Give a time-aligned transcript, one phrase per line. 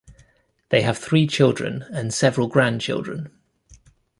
[0.69, 3.29] They have three children and several grandchildren.